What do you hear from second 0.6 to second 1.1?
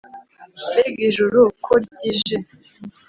Mbega